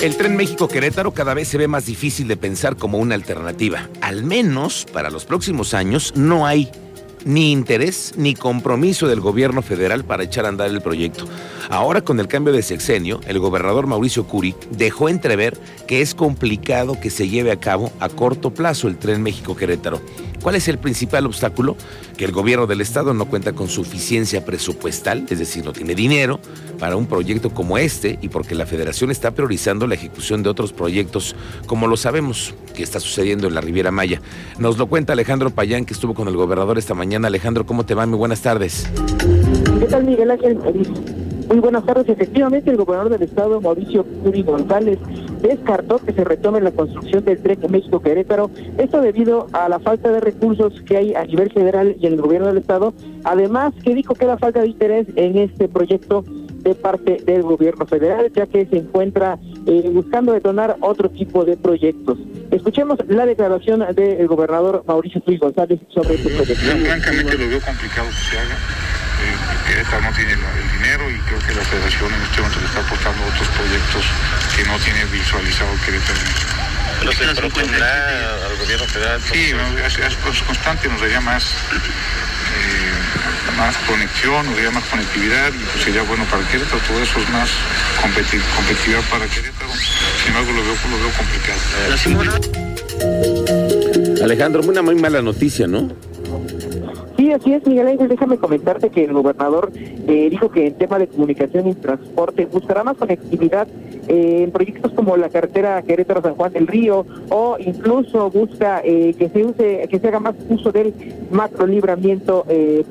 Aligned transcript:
El 0.00 0.16
tren 0.16 0.34
México-Querétaro 0.34 1.12
cada 1.12 1.34
vez 1.34 1.48
se 1.48 1.58
ve 1.58 1.68
más 1.68 1.84
difícil 1.84 2.26
de 2.26 2.38
pensar 2.38 2.76
como 2.76 2.96
una 2.96 3.14
alternativa. 3.14 3.90
Al 4.00 4.24
menos 4.24 4.86
para 4.90 5.10
los 5.10 5.26
próximos 5.26 5.74
años 5.74 6.14
no 6.16 6.46
hay 6.46 6.70
ni 7.26 7.52
interés 7.52 8.14
ni 8.16 8.34
compromiso 8.34 9.08
del 9.08 9.20
gobierno 9.20 9.60
federal 9.60 10.04
para 10.04 10.22
echar 10.22 10.46
a 10.46 10.48
andar 10.48 10.70
el 10.70 10.80
proyecto. 10.80 11.26
Ahora 11.68 12.00
con 12.00 12.18
el 12.18 12.28
cambio 12.28 12.54
de 12.54 12.62
sexenio, 12.62 13.20
el 13.26 13.40
gobernador 13.40 13.86
Mauricio 13.86 14.26
Curi 14.26 14.54
dejó 14.70 15.10
entrever 15.10 15.58
que 15.86 16.00
es 16.00 16.14
complicado 16.14 16.98
que 16.98 17.10
se 17.10 17.28
lleve 17.28 17.52
a 17.52 17.60
cabo 17.60 17.92
a 18.00 18.08
corto 18.08 18.54
plazo 18.54 18.88
el 18.88 18.96
tren 18.96 19.22
México-Querétaro. 19.22 20.00
¿Cuál 20.42 20.54
es 20.54 20.68
el 20.68 20.78
principal 20.78 21.26
obstáculo? 21.26 21.76
Que 22.16 22.24
el 22.24 22.32
gobierno 22.32 22.66
del 22.66 22.80
estado 22.80 23.12
no 23.12 23.26
cuenta 23.26 23.52
con 23.52 23.68
suficiencia 23.68 24.44
presupuestal, 24.44 25.26
es 25.28 25.38
decir, 25.38 25.64
no 25.64 25.72
tiene 25.72 25.94
dinero 25.94 26.40
para 26.78 26.96
un 26.96 27.06
proyecto 27.06 27.50
como 27.50 27.76
este 27.76 28.18
y 28.22 28.28
porque 28.28 28.54
la 28.54 28.64
federación 28.64 29.10
está 29.10 29.32
priorizando 29.32 29.86
la 29.86 29.94
ejecución 29.94 30.42
de 30.42 30.48
otros 30.48 30.72
proyectos, 30.72 31.36
como 31.66 31.86
lo 31.86 31.96
sabemos 31.96 32.54
que 32.74 32.82
está 32.82 33.00
sucediendo 33.00 33.48
en 33.48 33.54
la 33.54 33.60
Riviera 33.60 33.90
Maya. 33.90 34.22
Nos 34.58 34.78
lo 34.78 34.86
cuenta 34.86 35.12
Alejandro 35.12 35.50
Payán, 35.50 35.84
que 35.84 35.92
estuvo 35.92 36.14
con 36.14 36.28
el 36.28 36.36
gobernador 36.36 36.78
esta 36.78 36.94
mañana. 36.94 37.28
Alejandro, 37.28 37.66
¿cómo 37.66 37.84
te 37.84 37.94
va? 37.94 38.06
Muy 38.06 38.18
buenas 38.18 38.40
tardes. 38.40 38.88
¿Qué 39.78 39.86
tal, 39.86 40.04
Miguel 40.04 40.30
Ángel? 40.30 40.58
Muy 41.48 41.58
buenas 41.58 41.84
tardes. 41.84 42.08
Efectivamente, 42.08 42.70
el 42.70 42.76
gobernador 42.76 43.12
del 43.12 43.22
estado, 43.22 43.60
Mauricio 43.60 44.04
Curi 44.04 44.42
González, 44.42 44.98
descartó 45.42 45.98
que 45.98 46.12
se 46.12 46.24
retome 46.24 46.60
la 46.60 46.70
construcción 46.70 47.24
del 47.24 47.42
tren 47.42 47.58
México-Querétaro, 47.68 48.50
esto 48.78 49.00
debido 49.00 49.46
a 49.52 49.68
la 49.68 49.78
falta 49.78 50.10
de 50.10 50.20
recursos 50.20 50.80
que 50.82 50.96
hay 50.96 51.14
a 51.14 51.24
nivel 51.24 51.50
federal 51.52 51.96
y 51.98 52.06
en 52.06 52.14
el 52.14 52.20
gobierno 52.20 52.48
del 52.48 52.58
estado, 52.58 52.94
además 53.24 53.72
que 53.82 53.94
dijo 53.94 54.14
que 54.14 54.26
la 54.26 54.38
falta 54.38 54.60
de 54.60 54.68
interés 54.68 55.06
en 55.16 55.36
este 55.38 55.68
proyecto 55.68 56.24
de 56.62 56.74
parte 56.74 57.22
del 57.24 57.42
gobierno 57.42 57.86
federal, 57.86 58.30
ya 58.34 58.46
que 58.46 58.66
se 58.66 58.78
encuentra 58.78 59.38
eh, 59.66 59.90
buscando 59.92 60.32
detonar 60.32 60.76
otro 60.80 61.08
tipo 61.10 61.44
de 61.44 61.56
proyectos. 61.56 62.18
Escuchemos 62.50 62.98
la 63.08 63.26
declaración 63.26 63.84
del 63.94 64.26
gobernador 64.26 64.84
Mauricio 64.86 65.22
Luis 65.26 65.40
González 65.40 65.80
sobre 65.88 66.14
este 66.14 66.30
proyecto. 66.30 66.64
francamente 66.64 67.38
lo 67.38 67.48
veo 67.48 67.60
complicado 67.60 68.08
que 68.08 68.14
se 68.14 68.38
haga. 68.38 68.89
Querétaro 69.80 70.02
no 70.02 70.12
tiene 70.12 70.32
el 70.34 70.72
dinero 70.76 71.10
y 71.10 71.16
creo 71.20 71.38
que 71.38 71.54
la 71.54 71.64
federación 71.64 72.12
en 72.12 72.20
este 72.20 72.42
momento 72.42 72.60
le 72.60 72.66
está 72.66 72.80
aportando 72.80 73.24
otros 73.24 73.48
proyectos 73.48 74.04
que 74.54 74.62
no 74.64 74.76
tiene 74.76 75.06
visualizado 75.06 75.70
Querétaro. 75.86 76.20
¿Pero 77.00 77.12
se 77.12 77.34
propondrá 77.40 78.44
al 78.44 78.56
gobierno 78.58 78.84
federal? 78.84 79.18
Sí, 79.32 79.54
es, 79.86 79.96
es 79.96 80.42
constante, 80.42 80.86
nos 80.86 81.00
daría 81.00 81.22
más 81.22 81.44
eh, 81.44 82.92
más 83.56 83.74
conexión, 83.88 84.46
hubiera 84.48 84.70
más 84.70 84.84
conectividad 84.84 85.48
y 85.48 85.64
pues 85.72 85.82
sería 85.82 86.02
bueno 86.02 86.26
para 86.26 86.46
Querétaro, 86.46 86.78
todo 86.86 87.00
eso 87.02 87.18
es 87.18 87.30
más 87.30 87.48
competitividad 88.02 89.00
para 89.08 89.24
Querétaro, 89.28 89.72
sin 89.72 90.28
embargo 90.28 90.52
lo 90.52 90.62
veo, 90.62 90.76
lo 90.90 90.98
veo 91.00 91.10
complicado. 91.16 91.58
Alejandro, 94.22 94.60
una 94.60 94.82
muy 94.82 94.96
mala 94.96 95.22
noticia, 95.22 95.66
¿no? 95.66 96.09
Sí, 97.16 97.32
así 97.32 97.52
es, 97.52 97.66
Miguel 97.66 97.88
Ángel. 97.88 98.08
Déjame 98.08 98.38
comentarte 98.38 98.90
que 98.90 99.04
el 99.04 99.12
gobernador 99.12 99.70
eh, 99.74 100.28
dijo 100.30 100.50
que 100.50 100.66
en 100.66 100.74
tema 100.74 100.98
de 100.98 101.08
comunicación 101.08 101.68
y 101.68 101.74
transporte 101.74 102.46
buscará 102.46 102.82
más 102.84 102.96
conectividad 102.96 103.68
eh, 104.10 104.42
en 104.42 104.50
proyectos 104.50 104.90
como 104.92 105.16
la 105.16 105.28
carretera 105.28 105.80
Querétaro-San 105.82 106.34
Juan 106.34 106.52
del 106.52 106.66
Río 106.66 107.06
o 107.28 107.56
incluso 107.60 108.28
busca 108.28 108.82
eh, 108.84 109.14
que 109.16 109.28
se 109.28 109.44
use, 109.44 109.86
que 109.88 110.00
se 110.00 110.08
haga 110.08 110.18
más 110.18 110.34
uso 110.48 110.72
del 110.72 110.92
macro 111.30 111.64
libramiento 111.64 112.44
eh, 112.48 112.84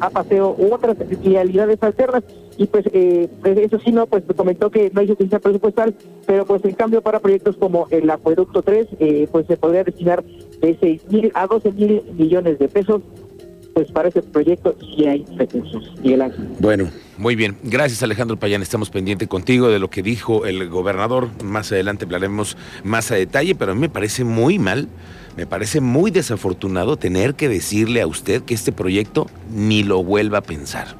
a 0.00 0.10
paseo 0.10 0.56
u 0.58 0.74
otras 0.74 0.96
realidades 1.22 1.80
alternas. 1.84 2.24
Y 2.58 2.66
pues 2.66 2.84
eso 2.86 3.78
sí 3.78 3.92
no 3.92 4.06
pues 4.06 4.24
comentó 4.34 4.70
que 4.70 4.90
no 4.92 5.02
hay 5.02 5.06
suficiencia 5.06 5.38
presupuestal 5.38 5.94
pero 6.26 6.46
pues 6.46 6.64
en 6.64 6.72
cambio 6.72 7.02
para 7.02 7.20
proyectos 7.20 7.54
como 7.56 7.86
el 7.90 8.08
acueducto 8.08 8.62
3 8.62 8.88
pues 9.30 9.46
se 9.46 9.58
podría 9.58 9.84
destinar 9.84 10.24
de 10.24 10.74
6 10.80 11.02
mil 11.10 11.30
a 11.34 11.46
12 11.46 11.72
mil 11.72 12.02
millones 12.16 12.58
de 12.58 12.68
pesos 12.68 13.02
pues 13.76 13.92
para 13.92 14.08
ese 14.08 14.22
proyecto 14.22 14.74
sí 14.80 15.04
hay 15.04 15.22
recursos. 15.36 15.92
Miguel 16.02 16.22
Ángel. 16.22 16.48
Bueno, 16.60 16.90
muy 17.18 17.36
bien. 17.36 17.58
Gracias 17.62 18.02
Alejandro 18.02 18.38
Payán. 18.38 18.62
Estamos 18.62 18.88
pendientes 18.88 19.28
contigo 19.28 19.68
de 19.68 19.78
lo 19.78 19.90
que 19.90 20.02
dijo 20.02 20.46
el 20.46 20.66
gobernador. 20.70 21.28
Más 21.44 21.72
adelante 21.72 22.06
hablaremos 22.06 22.56
más 22.84 23.10
a 23.10 23.16
detalle, 23.16 23.54
pero 23.54 23.72
a 23.72 23.74
mí 23.74 23.82
me 23.82 23.90
parece 23.90 24.24
muy 24.24 24.58
mal, 24.58 24.88
me 25.36 25.46
parece 25.46 25.82
muy 25.82 26.10
desafortunado 26.10 26.96
tener 26.96 27.34
que 27.34 27.50
decirle 27.50 28.00
a 28.00 28.06
usted 28.06 28.40
que 28.44 28.54
este 28.54 28.72
proyecto 28.72 29.26
ni 29.54 29.82
lo 29.82 30.02
vuelva 30.02 30.38
a 30.38 30.42
pensar. 30.42 30.96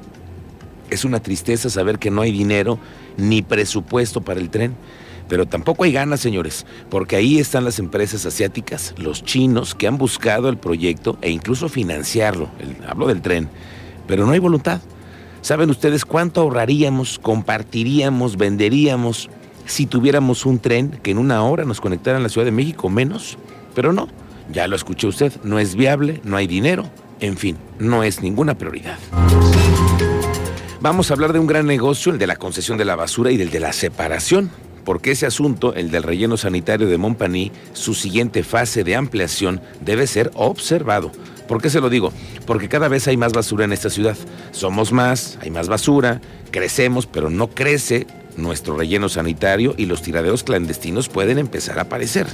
Es 0.91 1.03
una 1.03 1.19
tristeza 1.19 1.71
saber 1.71 1.97
que 1.97 2.11
no 2.11 2.21
hay 2.21 2.31
dinero 2.31 2.77
ni 3.17 3.41
presupuesto 3.41 4.21
para 4.21 4.39
el 4.39 4.51
tren. 4.51 4.75
Pero 5.27 5.45
tampoco 5.45 5.83
hay 5.83 5.91
ganas, 5.91 6.19
señores, 6.19 6.65
porque 6.89 7.15
ahí 7.15 7.39
están 7.39 7.65
las 7.65 7.79
empresas 7.79 8.25
asiáticas, 8.25 8.93
los 8.97 9.23
chinos, 9.23 9.75
que 9.75 9.87
han 9.87 9.97
buscado 9.97 10.49
el 10.49 10.57
proyecto 10.57 11.17
e 11.21 11.29
incluso 11.29 11.69
financiarlo. 11.69 12.49
hablo 12.87 13.07
del 13.07 13.21
tren, 13.21 13.49
pero 14.07 14.25
no 14.25 14.31
hay 14.31 14.39
voluntad. 14.39 14.79
¿Saben 15.41 15.69
ustedes 15.69 16.05
cuánto 16.05 16.41
ahorraríamos, 16.41 17.19
compartiríamos, 17.19 18.37
venderíamos 18.37 19.29
si 19.65 19.85
tuviéramos 19.85 20.45
un 20.45 20.59
tren 20.59 20.99
que 21.03 21.11
en 21.11 21.17
una 21.17 21.43
hora 21.43 21.65
nos 21.65 21.81
conectara 21.81 22.17
a 22.17 22.21
la 22.21 22.29
Ciudad 22.29 22.45
de 22.45 22.51
México 22.51 22.89
menos? 22.89 23.37
Pero 23.75 23.93
no, 23.93 24.07
ya 24.51 24.67
lo 24.67 24.75
escuchó 24.75 25.09
usted, 25.09 25.33
no 25.43 25.59
es 25.59 25.75
viable, 25.75 26.21
no 26.23 26.37
hay 26.37 26.47
dinero, 26.47 26.89
en 27.19 27.37
fin, 27.37 27.57
no 27.79 28.03
es 28.03 28.21
ninguna 28.21 28.57
prioridad. 28.57 28.97
Vamos 30.79 31.11
a 31.11 31.15
hablar 31.15 31.33
de 31.33 31.39
un 31.39 31.47
gran 31.47 31.65
negocio, 31.65 32.11
el 32.11 32.17
de 32.17 32.27
la 32.27 32.35
concesión 32.37 32.77
de 32.77 32.85
la 32.85 32.95
basura 32.95 33.31
y 33.31 33.37
del 33.37 33.49
de 33.49 33.59
la 33.59 33.73
separación 33.73 34.51
porque 34.87 35.11
ese 35.11 35.25
asunto, 35.25 35.75
el 35.75 35.91
del 35.91 36.01
relleno 36.01 36.37
sanitario 36.37 36.87
de 36.87 36.97
Montpaní, 36.97 37.51
su 37.73 37.93
siguiente 37.93 38.41
fase 38.41 38.85
de 38.85 38.95
ampliación 38.95 39.59
debe 39.81 40.07
ser 40.07 40.31
observado. 40.33 41.11
¿Por 41.45 41.61
qué 41.61 41.69
se 41.69 41.81
lo 41.81 41.89
digo? 41.89 42.13
Porque 42.45 42.69
cada 42.69 42.87
vez 42.87 43.05
hay 43.09 43.17
más 43.17 43.33
basura 43.33 43.65
en 43.65 43.73
esta 43.73 43.89
ciudad. 43.89 44.15
Somos 44.51 44.93
más, 44.93 45.39
hay 45.41 45.51
más 45.51 45.67
basura, 45.67 46.21
crecemos, 46.51 47.05
pero 47.05 47.29
no 47.29 47.49
crece 47.49 48.07
nuestro 48.37 48.77
relleno 48.77 49.09
sanitario 49.09 49.73
y 49.77 49.85
los 49.85 50.01
tiraderos 50.01 50.43
clandestinos 50.43 51.09
pueden 51.09 51.37
empezar 51.37 51.79
a 51.79 51.83
aparecer. 51.83 52.27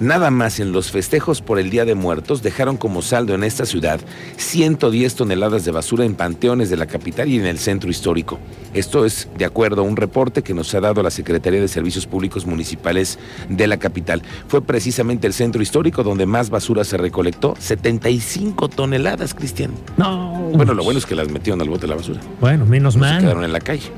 Nada 0.00 0.30
más 0.30 0.60
en 0.60 0.72
los 0.72 0.90
festejos 0.90 1.42
por 1.42 1.58
el 1.58 1.70
Día 1.70 1.84
de 1.84 1.94
Muertos 1.94 2.42
dejaron 2.42 2.76
como 2.76 3.02
saldo 3.02 3.34
en 3.34 3.44
esta 3.44 3.66
ciudad 3.66 4.00
110 4.36 5.14
toneladas 5.14 5.64
de 5.64 5.72
basura 5.72 6.04
en 6.04 6.14
panteones 6.14 6.70
de 6.70 6.76
la 6.76 6.86
capital 6.86 7.28
y 7.28 7.38
en 7.38 7.46
el 7.46 7.58
centro 7.58 7.90
histórico. 7.90 8.38
Esto 8.74 9.04
es 9.04 9.28
de 9.36 9.44
acuerdo 9.44 9.82
a 9.82 9.84
un 9.84 9.96
reporte 9.96 10.42
que 10.42 10.54
nos 10.54 10.74
ha 10.74 10.80
dado 10.80 11.02
la 11.02 11.10
Secretaría 11.10 11.60
de 11.60 11.68
Servicios 11.68 12.06
Públicos 12.06 12.46
Municipales 12.46 13.18
de 13.48 13.66
la 13.66 13.78
capital. 13.78 14.22
Fue 14.46 14.62
precisamente 14.62 15.26
el 15.26 15.32
centro 15.32 15.62
histórico 15.62 16.02
donde 16.02 16.26
más 16.26 16.50
basura 16.50 16.84
se 16.84 16.96
recolectó, 16.96 17.54
75 17.58 18.68
toneladas, 18.68 19.34
Cristian. 19.34 19.72
No. 19.96 20.50
Bueno, 20.54 20.74
lo 20.74 20.84
bueno 20.84 20.98
es 20.98 21.06
que 21.06 21.14
las 21.14 21.28
metieron 21.28 21.60
al 21.60 21.68
bote 21.68 21.82
de 21.82 21.88
la 21.88 21.96
basura. 21.96 22.20
Bueno, 22.40 22.66
menos 22.66 22.96
mal. 22.96 23.16
Se 23.16 23.20
quedaron 23.22 23.44
en 23.44 23.52
la 23.52 23.60
calle. 23.60 23.90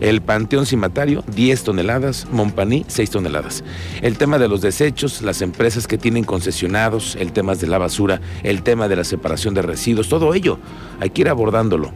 El 0.00 0.20
Panteón 0.20 0.66
Cimatario, 0.66 1.07
10 1.16 1.64
toneladas. 1.64 2.26
Montpaní, 2.30 2.84
6 2.88 3.10
toneladas. 3.10 3.64
El 4.02 4.18
tema 4.18 4.38
de 4.38 4.48
los 4.48 4.60
desechos, 4.60 5.22
las 5.22 5.40
empresas 5.42 5.86
que 5.86 5.98
tienen 5.98 6.24
concesionados, 6.24 7.16
el 7.16 7.32
tema 7.32 7.54
de 7.54 7.66
la 7.66 7.78
basura, 7.78 8.20
el 8.42 8.62
tema 8.62 8.88
de 8.88 8.96
la 8.96 9.04
separación 9.04 9.54
de 9.54 9.62
residuos, 9.62 10.08
todo 10.08 10.34
ello 10.34 10.58
hay 11.00 11.10
que 11.10 11.22
ir 11.22 11.28
abordándolo. 11.28 11.92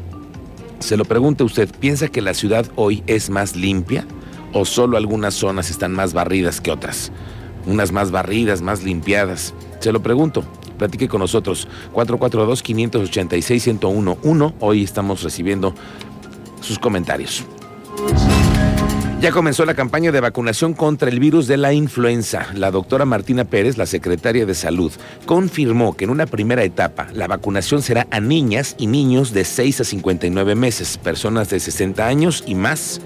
Se 0.79 0.97
lo 0.97 1.05
pregunte 1.05 1.43
usted, 1.45 1.69
¿piensa 1.79 2.09
que 2.09 2.23
la 2.23 2.35
ciudad 2.35 2.67
hoy 2.75 3.05
es 3.07 3.31
más 3.31 3.55
limpia 3.55 4.05
o 4.53 4.65
solo 4.65 4.97
algunas 4.97 5.35
zonas 5.35 5.71
están 5.71 5.93
más 5.93 6.13
barridas 6.13 6.61
que 6.61 6.73
otras? 6.73 7.13
Unas 7.67 7.93
más 7.93 8.11
barridas, 8.11 8.63
más 8.63 8.83
limpiadas. 8.83 9.55
Se 9.79 9.93
lo 9.93 10.03
pregunto, 10.03 10.43
platique 10.79 11.07
con 11.09 11.21
nosotros. 11.21 11.69
442-586-1011. 11.95 14.55
Hoy 14.59 14.83
estamos 14.83 15.23
recibiendo 15.23 15.73
sus 16.61 16.81
comentarios. 16.81 17.45
Ya 19.23 19.31
comenzó 19.31 19.65
la 19.65 19.75
campaña 19.75 20.11
de 20.11 20.21
vacunación 20.21 20.75
contra 20.75 21.09
el 21.09 21.21
virus 21.21 21.47
de 21.47 21.57
la 21.57 21.73
influenza. 21.73 22.49
La 22.57 22.73
doctora 22.73 23.05
Martina 23.05 23.45
Pérez, 23.45 23.79
la 23.79 23.87
secretaria 23.87 24.47
de 24.47 24.55
Salud, 24.57 24.91
confirmó 25.27 25.97
que 25.97 26.03
en 26.03 26.11
una 26.11 26.27
primera 26.27 26.65
etapa 26.65 27.07
la 27.15 27.29
vacunación 27.29 27.83
será 27.83 28.09
a 28.11 28.19
niñas 28.19 28.75
y 28.79 28.89
niños 28.89 29.33
de 29.33 29.45
6 29.45 29.83
a 29.83 29.85
59 29.85 30.57
meses, 30.57 30.99
personas 30.99 31.51
de 31.51 31.61
60 31.61 32.05
años 32.05 32.43
y 32.49 32.57
más 32.57 33.01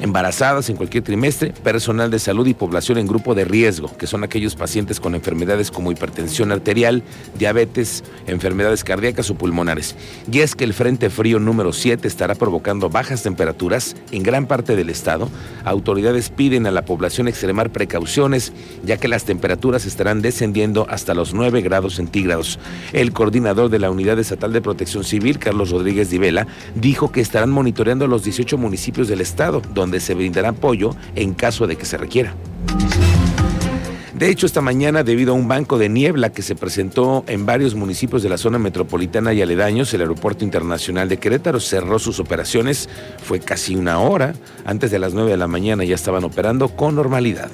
embarazadas 0.00 0.70
en 0.70 0.76
cualquier 0.76 1.04
trimestre, 1.04 1.52
personal 1.62 2.10
de 2.10 2.18
salud 2.18 2.46
y 2.46 2.54
población 2.54 2.98
en 2.98 3.06
grupo 3.06 3.34
de 3.34 3.44
riesgo, 3.44 3.96
que 3.96 4.06
son 4.06 4.24
aquellos 4.24 4.54
pacientes 4.54 5.00
con 5.00 5.14
enfermedades 5.14 5.70
como 5.70 5.92
hipertensión 5.92 6.52
arterial, 6.52 7.02
diabetes, 7.38 8.04
enfermedades 8.26 8.84
cardíacas 8.84 9.30
o 9.30 9.34
pulmonares. 9.34 9.96
Y 10.30 10.40
es 10.40 10.54
que 10.54 10.64
el 10.64 10.74
Frente 10.74 11.10
Frío 11.10 11.38
número 11.38 11.72
7 11.72 12.06
estará 12.06 12.34
provocando 12.34 12.88
bajas 12.90 13.22
temperaturas 13.22 13.96
en 14.12 14.22
gran 14.22 14.46
parte 14.46 14.76
del 14.76 14.90
estado. 14.90 15.28
Autoridades 15.64 16.30
piden 16.30 16.66
a 16.66 16.70
la 16.70 16.84
población 16.84 17.28
extremar 17.28 17.70
precauciones, 17.70 18.52
ya 18.84 18.96
que 18.98 19.08
las 19.08 19.24
temperaturas 19.24 19.86
estarán 19.86 20.22
descendiendo 20.22 20.86
hasta 20.88 21.14
los 21.14 21.34
9 21.34 21.60
grados 21.62 21.94
centígrados. 21.94 22.58
El 22.92 23.12
coordinador 23.12 23.70
de 23.70 23.78
la 23.78 23.90
Unidad 23.90 24.18
Estatal 24.18 24.52
de 24.52 24.62
Protección 24.62 25.04
Civil, 25.04 25.38
Carlos 25.38 25.70
Rodríguez 25.70 26.10
Divela, 26.10 26.46
dijo 26.74 27.10
que 27.10 27.20
estarán 27.20 27.50
monitoreando 27.50 28.06
los 28.06 28.24
18 28.24 28.58
municipios 28.58 29.08
del 29.08 29.20
estado, 29.20 29.62
donde 29.74 29.87
donde 29.88 30.00
se 30.00 30.12
brindará 30.12 30.50
apoyo 30.50 30.94
en 31.14 31.32
caso 31.32 31.66
de 31.66 31.76
que 31.76 31.86
se 31.86 31.96
requiera. 31.96 32.34
De 34.12 34.28
hecho, 34.28 34.44
esta 34.44 34.60
mañana, 34.60 35.02
debido 35.02 35.32
a 35.32 35.34
un 35.34 35.48
banco 35.48 35.78
de 35.78 35.88
niebla 35.88 36.30
que 36.30 36.42
se 36.42 36.54
presentó 36.56 37.24
en 37.26 37.46
varios 37.46 37.74
municipios 37.74 38.22
de 38.22 38.28
la 38.28 38.36
zona 38.36 38.58
metropolitana 38.58 39.32
y 39.32 39.40
aledaños, 39.40 39.94
el 39.94 40.02
Aeropuerto 40.02 40.44
Internacional 40.44 41.08
de 41.08 41.18
Querétaro 41.18 41.58
cerró 41.58 41.98
sus 41.98 42.20
operaciones. 42.20 42.88
Fue 43.22 43.40
casi 43.40 43.76
una 43.76 44.00
hora. 44.00 44.34
Antes 44.66 44.90
de 44.90 44.98
las 44.98 45.14
9 45.14 45.30
de 45.30 45.36
la 45.38 45.46
mañana 45.46 45.84
ya 45.84 45.94
estaban 45.94 46.24
operando 46.24 46.68
con 46.68 46.96
normalidad. 46.96 47.48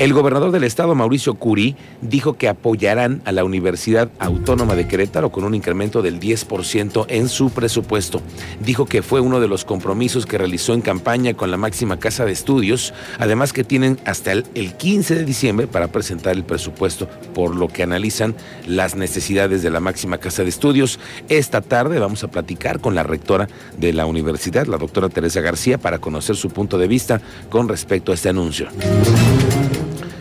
El 0.00 0.14
gobernador 0.14 0.50
del 0.50 0.64
estado, 0.64 0.94
Mauricio 0.94 1.34
Curi, 1.34 1.76
dijo 2.00 2.32
que 2.32 2.48
apoyarán 2.48 3.20
a 3.26 3.32
la 3.32 3.44
Universidad 3.44 4.10
Autónoma 4.18 4.74
de 4.74 4.88
Querétaro 4.88 5.30
con 5.30 5.44
un 5.44 5.54
incremento 5.54 6.00
del 6.00 6.18
10% 6.18 7.04
en 7.10 7.28
su 7.28 7.50
presupuesto. 7.50 8.22
Dijo 8.64 8.86
que 8.86 9.02
fue 9.02 9.20
uno 9.20 9.40
de 9.40 9.48
los 9.48 9.66
compromisos 9.66 10.24
que 10.24 10.38
realizó 10.38 10.72
en 10.72 10.80
campaña 10.80 11.34
con 11.34 11.50
la 11.50 11.58
máxima 11.58 11.98
casa 11.98 12.24
de 12.24 12.32
estudios, 12.32 12.94
además 13.18 13.52
que 13.52 13.62
tienen 13.62 13.98
hasta 14.06 14.32
el, 14.32 14.44
15 14.44 15.16
de 15.16 15.24
diciembre 15.26 15.66
para 15.66 15.88
presentar 15.88 16.34
el 16.34 16.44
presupuesto, 16.44 17.06
por 17.34 17.54
lo 17.54 17.68
que 17.68 17.82
analizan 17.82 18.34
las 18.66 18.96
necesidades 18.96 19.62
de 19.62 19.68
la 19.68 19.80
máxima 19.80 20.16
casa 20.16 20.44
de 20.44 20.48
estudios. 20.48 20.98
Esta 21.28 21.60
tarde 21.60 21.98
vamos 21.98 22.24
a 22.24 22.28
platicar 22.28 22.80
con 22.80 22.94
la 22.94 23.02
rectora 23.02 23.48
de 23.76 23.92
la 23.92 24.06
universidad, 24.06 24.66
la 24.66 24.78
doctora 24.78 25.10
Teresa 25.10 25.42
García, 25.42 25.76
para 25.76 25.98
conocer 25.98 26.36
su 26.36 26.48
punto 26.48 26.78
de 26.78 26.88
vista 26.88 27.20
con 27.50 27.68
respecto 27.68 28.12
a 28.12 28.14
este 28.14 28.30
anuncio. 28.30 28.68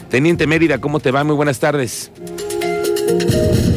Teniente 0.09 0.47
Mérida, 0.47 0.79
¿cómo 0.79 1.00
te 1.00 1.11
va? 1.11 1.23
Muy 1.23 1.35
buenas 1.35 1.59
tardes. 1.59 2.11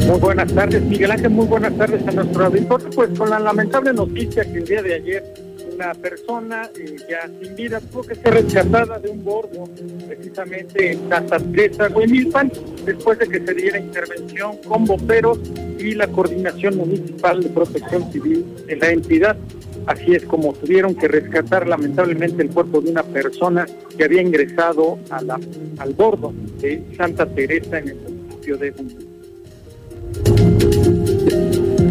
Muy 0.07 0.19
buenas 0.19 0.51
tardes, 0.53 0.81
Miguel 0.83 1.11
Ángel. 1.11 1.29
Muy 1.29 1.45
buenas 1.45 1.77
tardes 1.77 2.07
a 2.07 2.11
nuestro 2.11 2.45
auditorio. 2.45 2.89
Pues 2.89 3.17
con 3.17 3.29
la 3.29 3.39
lamentable 3.39 3.93
noticia 3.93 4.43
que 4.43 4.57
el 4.57 4.65
día 4.65 4.81
de 4.81 4.93
ayer 4.95 5.52
una 5.71 5.93
persona 5.93 6.69
eh, 6.77 6.95
ya 7.09 7.29
sin 7.41 7.55
vida 7.55 7.79
tuvo 7.79 8.03
que 8.03 8.15
ser 8.15 8.33
rescatada 8.33 8.99
de 8.99 9.09
un 9.09 9.23
bordo, 9.23 9.65
precisamente 10.07 10.91
en 10.91 11.09
Santa 11.09 11.39
Teresa, 11.39 11.89
Huimilpan, 11.93 12.51
después 12.85 13.19
de 13.19 13.27
que 13.27 13.45
se 13.45 13.53
diera 13.53 13.79
intervención 13.79 14.57
con 14.67 14.85
bomberos 14.85 15.39
y 15.79 15.93
la 15.93 16.07
Coordinación 16.07 16.77
Municipal 16.77 17.43
de 17.43 17.49
Protección 17.49 18.11
Civil 18.11 18.45
de 18.67 18.75
la 18.75 18.91
entidad. 18.91 19.37
Así 19.85 20.15
es 20.15 20.23
como 20.23 20.53
tuvieron 20.53 20.95
que 20.95 21.07
rescatar 21.07 21.67
lamentablemente 21.67 22.41
el 22.41 22.49
cuerpo 22.49 22.79
de 22.79 22.91
una 22.91 23.03
persona 23.03 23.65
que 23.97 24.05
había 24.05 24.21
ingresado 24.21 24.97
a 25.09 25.21
la, 25.21 25.39
al 25.77 25.93
bordo 25.93 26.33
de 26.61 26.83
Santa 26.95 27.25
Teresa 27.25 27.79
en 27.79 27.89
el 27.89 27.95
municipio 27.95 28.57
de 28.57 28.73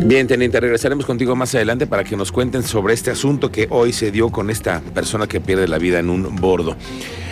Bien, 0.05 0.27
teniente, 0.27 0.59
regresaremos 0.59 1.07
contigo 1.07 1.37
más 1.37 1.55
adelante 1.55 1.87
para 1.87 2.03
que 2.03 2.17
nos 2.17 2.33
cuenten 2.33 2.65
sobre 2.65 2.93
este 2.93 3.13
asunto 3.13 3.53
que 3.53 3.69
hoy 3.71 3.93
se 3.93 4.11
dio 4.11 4.31
con 4.31 4.51
esta 4.51 4.81
persona 4.81 5.29
que 5.29 5.41
pierde 5.41 5.69
la 5.69 5.79
vida 5.79 6.01
en 6.01 6.11
un 6.11 6.37
bordo. 6.37 6.77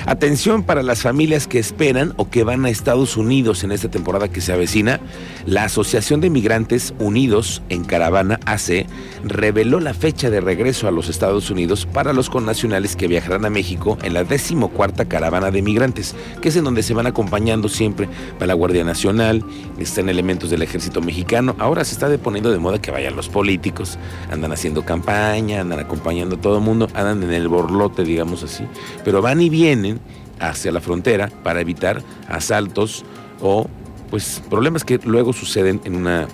Atención 0.06 0.62
para 0.62 0.82
las 0.82 1.02
familias 1.02 1.46
que 1.46 1.58
esperan 1.58 2.14
o 2.16 2.30
que 2.30 2.42
van 2.42 2.64
a 2.64 2.70
Estados 2.70 3.16
Unidos 3.16 3.64
en 3.64 3.72
esta 3.72 3.90
temporada 3.90 4.28
que 4.28 4.40
se 4.40 4.52
avecina. 4.52 4.98
La 5.46 5.64
Asociación 5.64 6.20
de 6.20 6.30
Migrantes 6.30 6.94
Unidos 6.98 7.62
en 7.68 7.84
Caravana 7.84 8.40
AC 8.46 8.86
reveló 9.24 9.78
la 9.78 9.94
fecha 9.94 10.30
de 10.30 10.40
regreso 10.40 10.88
a 10.88 10.90
los 10.90 11.08
Estados 11.08 11.50
Unidos 11.50 11.86
para 11.86 12.12
los 12.12 12.30
connacionales 12.30 12.96
que 12.96 13.08
viajarán 13.08 13.44
a 13.44 13.50
México 13.50 13.98
en 14.02 14.14
la 14.14 14.24
decimocuarta 14.24 15.04
caravana 15.04 15.50
de 15.50 15.62
migrantes, 15.62 16.14
que 16.40 16.48
es 16.48 16.56
en 16.56 16.64
donde 16.64 16.82
se 16.82 16.94
van 16.94 17.06
acompañando 17.06 17.68
siempre 17.68 18.08
para 18.34 18.48
la 18.48 18.54
Guardia 18.54 18.84
Nacional, 18.84 19.44
están 19.78 20.08
elementos 20.08 20.50
del 20.50 20.62
ejército 20.62 21.00
mexicano. 21.00 21.54
Ahora 21.58 21.84
se 21.84 21.92
está 21.92 22.08
deponiendo 22.08 22.50
de 22.50 22.58
moda 22.58 22.80
que 22.80 22.90
vayan 22.90 23.16
los 23.16 23.28
políticos, 23.28 23.98
andan 24.30 24.52
haciendo 24.52 24.84
campaña, 24.84 25.60
andan 25.60 25.80
acompañando 25.80 26.36
a 26.36 26.40
todo 26.40 26.56
el 26.56 26.64
mundo, 26.64 26.88
andan 26.94 27.22
en 27.22 27.32
el 27.32 27.48
borlote, 27.48 28.02
digamos 28.02 28.42
así, 28.42 28.64
pero 29.04 29.22
van 29.22 29.40
y 29.40 29.48
vienen 29.48 29.99
hacia 30.40 30.72
la 30.72 30.80
frontera 30.80 31.30
para 31.42 31.60
evitar 31.60 32.02
asaltos 32.28 33.04
o 33.40 33.68
pues 34.10 34.42
problemas 34.50 34.84
que 34.84 34.98
luego 35.04 35.32
suceden 35.32 35.80
en 35.84 35.94
una 35.94 36.26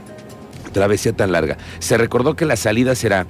travesía 0.73 1.12
tan 1.12 1.32
larga. 1.32 1.58
Se 1.79 1.99
recordó 1.99 2.35
que 2.35 2.47
la 2.47 2.56
salida 2.56 2.94
será 2.94 3.26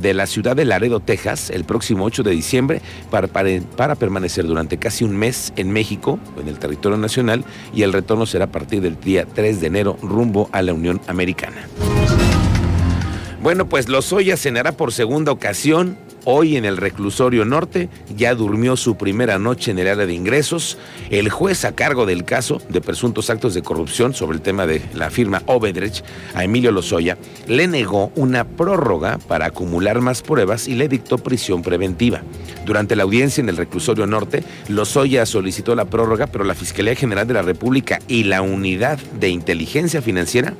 de 0.00 0.14
la 0.14 0.26
ciudad 0.26 0.54
de 0.54 0.64
Laredo, 0.64 1.00
Texas, 1.00 1.50
el 1.50 1.64
próximo 1.64 2.04
8 2.04 2.22
de 2.22 2.30
diciembre, 2.30 2.82
para, 3.10 3.26
para, 3.28 3.94
permanecer 3.96 4.46
durante 4.46 4.78
casi 4.78 5.04
un 5.04 5.16
mes 5.16 5.52
en 5.56 5.70
México, 5.72 6.18
en 6.40 6.48
el 6.48 6.58
territorio 6.58 6.98
nacional, 6.98 7.44
y 7.74 7.82
el 7.82 7.92
retorno 7.92 8.26
será 8.26 8.44
a 8.46 8.52
partir 8.52 8.80
del 8.80 9.00
día 9.00 9.26
3 9.26 9.60
de 9.60 9.66
enero 9.66 9.96
rumbo 10.02 10.48
a 10.52 10.62
la 10.62 10.72
Unión 10.72 11.00
Americana. 11.08 11.68
Bueno, 13.42 13.68
pues 13.68 13.88
Lozoya 13.88 14.36
cenará 14.36 14.72
por 14.72 14.92
segunda 14.92 15.32
ocasión 15.32 15.96
hoy 16.30 16.58
en 16.58 16.66
el 16.66 16.76
reclusorio 16.76 17.46
norte, 17.46 17.88
ya 18.14 18.34
durmió 18.34 18.76
su 18.76 18.98
primera 18.98 19.38
noche 19.38 19.70
en 19.70 19.78
el 19.78 19.88
área 19.88 20.04
de 20.04 20.12
ingresos. 20.12 20.76
El 21.08 21.30
juez 21.30 21.64
a 21.64 21.72
cargo 21.74 22.04
del 22.04 22.26
caso 22.26 22.60
de 22.68 22.82
presuntos 22.82 23.30
actos 23.30 23.54
de 23.54 23.62
corrupción 23.62 24.12
sobre 24.12 24.36
el 24.36 24.42
tema 24.42 24.66
de 24.66 24.82
la 24.92 25.08
firma 25.08 25.42
Obedrech 25.46 26.04
a 26.34 26.44
Emilio 26.44 26.70
Lozoya 26.70 27.16
le 27.46 27.66
negó 27.66 28.12
una 28.14 28.44
prórroga 28.44 29.16
para 29.16 29.46
acumular 29.46 30.02
más 30.02 30.20
pruebas 30.20 30.68
y 30.68 30.74
le 30.74 30.86
dictó 30.88 31.16
prisión 31.16 31.62
preventiva. 31.62 32.20
Durante 32.66 32.94
la 32.94 33.04
audiencia 33.04 33.40
en 33.40 33.48
el 33.48 33.56
reclusorio 33.56 34.06
norte, 34.06 34.44
Lozoya 34.68 35.24
solicitó 35.24 35.74
la 35.74 35.86
prórroga, 35.86 36.26
pero 36.26 36.44
la 36.44 36.54
Fiscalía 36.54 36.94
General 36.94 37.26
de 37.26 37.34
la 37.34 37.42
República 37.42 38.00
y 38.06 38.24
la 38.24 38.42
Unidad 38.42 38.98
de 39.18 39.30
Inteligencia 39.30 40.02
Financiera 40.02 40.52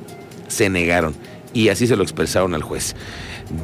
se 0.47 0.67
negaron 0.67 1.13
y 1.53 1.69
así 1.69 1.87
se 1.87 1.95
lo 1.95 2.03
expresaron 2.03 2.53
al 2.53 2.63
juez. 2.63 2.95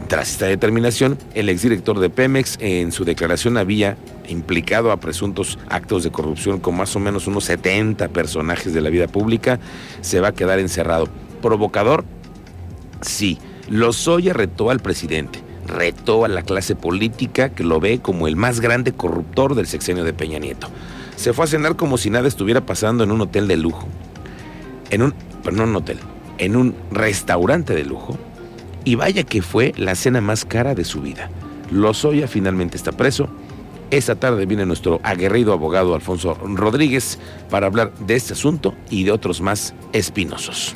Tras 0.08 0.32
esta 0.32 0.48
determinación, 0.48 1.18
el 1.34 1.50
exdirector 1.50 2.00
de 2.00 2.10
Pemex 2.10 2.58
en 2.60 2.92
su 2.92 3.06
declaración 3.06 3.58
había 3.58 3.98
implicado 4.28 4.92
a 4.92 4.98
presuntos 4.98 5.60
actos 5.70 6.04
de 6.04 6.12
corrupción 6.12 6.60
con 6.60 6.76
más 6.76 6.96
o 6.96 7.00
menos 7.00 7.28
unos 7.28 7.44
70 7.46 8.08
personajes 8.10 8.74
de 8.74 8.82
la 8.82 8.90
vida 8.90 9.08
pública, 9.08 9.60
se 10.02 10.20
va 10.20 10.30
a 10.30 10.34
quedar 10.34 10.60
encerrado. 10.60 11.08
¿Provocador? 11.42 12.06
Sí. 13.02 13.38
Lozoya 13.70 14.34
retó 14.34 14.70
al 14.70 14.80
presidente, 14.80 15.42
retó 15.68 16.26
a 16.26 16.28
la 16.28 16.44
clase 16.44 16.76
política 16.76 17.50
que 17.50 17.64
lo 17.64 17.80
ve 17.80 18.00
como 18.00 18.28
el 18.28 18.36
más 18.36 18.60
grande 18.60 18.92
corruptor 18.92 19.56
del 19.56 19.68
sexenio 19.68 20.04
de 20.04 20.14
Peña 20.14 20.40
Nieto. 20.40 20.68
Se 21.16 21.34
fue 21.34 21.46
a 21.46 21.48
cenar 21.48 21.76
como 21.76 21.98
si 21.98 22.10
nada 22.10 22.28
estuviera 22.28 22.66
pasando 22.66 23.04
en 23.04 23.12
un 23.12 23.22
hotel 23.22 23.48
de 23.48 23.58
lujo. 23.58 23.88
En 24.92 25.02
un, 25.02 25.16
pero 25.44 25.56
no 25.56 25.64
un 25.64 25.76
hotel, 25.76 25.98
en 26.38 26.56
un 26.56 26.76
restaurante 26.92 27.74
de 27.74 27.84
lujo 27.84 28.18
y 28.84 28.96
vaya 28.96 29.24
que 29.24 29.42
fue 29.42 29.74
la 29.78 29.96
cena 29.96 30.22
más 30.22 30.46
cara 30.46 30.76
de 30.76 30.86
su 30.86 31.02
vida. 31.02 31.30
Lozoya 31.72 32.28
finalmente 32.28 32.78
está 32.78 32.92
preso. 32.92 33.28
Esta 33.92 34.16
tarde 34.16 34.46
viene 34.46 34.66
nuestro 34.66 35.00
aguerrido 35.04 35.54
abogado 35.54 35.96
Alfonso 35.96 36.36
Rodríguez 36.36 37.20
para 37.50 37.68
hablar 37.68 37.94
de 37.96 38.16
este 38.16 38.34
asunto 38.34 38.74
y 38.90 39.04
de 39.04 39.12
otros 39.12 39.42
más 39.42 39.74
espinosos. 39.94 40.76